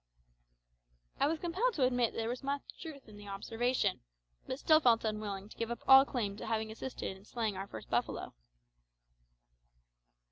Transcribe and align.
I 1.19 1.27
was 1.27 1.37
compelled 1.37 1.75
to 1.75 1.83
admit 1.83 2.13
that 2.13 2.17
there 2.17 2.27
was 2.27 2.41
much 2.41 2.63
truth 2.81 3.07
in 3.07 3.17
the 3.17 3.27
observation, 3.27 3.99
but 4.47 4.57
still 4.57 4.79
felt 4.79 5.03
unwilling 5.05 5.47
to 5.49 5.57
give 5.57 5.69
up 5.69 5.83
all 5.87 6.05
claim 6.05 6.35
to 6.37 6.47
having 6.47 6.71
assisted 6.71 7.15
in 7.15 7.23
slaying 7.23 7.55
our 7.55 7.67
first 7.67 7.87
buffalo. 7.87 8.33